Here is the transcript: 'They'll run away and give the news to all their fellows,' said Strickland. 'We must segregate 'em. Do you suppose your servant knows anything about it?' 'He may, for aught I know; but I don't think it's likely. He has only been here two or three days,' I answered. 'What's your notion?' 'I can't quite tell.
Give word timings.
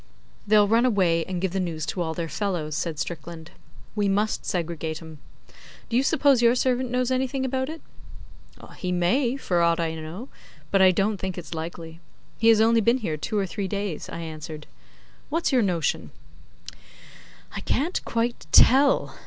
'They'll 0.47 0.67
run 0.67 0.83
away 0.83 1.23
and 1.25 1.39
give 1.41 1.51
the 1.51 1.59
news 1.59 1.85
to 1.85 2.01
all 2.01 2.15
their 2.15 2.27
fellows,' 2.27 2.75
said 2.75 2.97
Strickland. 2.97 3.51
'We 3.95 4.09
must 4.09 4.47
segregate 4.47 4.99
'em. 4.99 5.19
Do 5.89 5.95
you 5.95 6.01
suppose 6.01 6.41
your 6.41 6.55
servant 6.55 6.89
knows 6.89 7.11
anything 7.11 7.45
about 7.45 7.69
it?' 7.69 7.83
'He 8.77 8.91
may, 8.91 9.37
for 9.37 9.61
aught 9.61 9.79
I 9.79 9.93
know; 9.93 10.29
but 10.71 10.81
I 10.81 10.89
don't 10.89 11.17
think 11.17 11.37
it's 11.37 11.53
likely. 11.53 11.99
He 12.39 12.47
has 12.47 12.59
only 12.61 12.81
been 12.81 12.97
here 12.97 13.15
two 13.15 13.37
or 13.37 13.45
three 13.45 13.67
days,' 13.67 14.09
I 14.09 14.21
answered. 14.21 14.65
'What's 15.29 15.51
your 15.51 15.61
notion?' 15.61 16.09
'I 17.55 17.59
can't 17.59 18.03
quite 18.03 18.47
tell. 18.51 19.13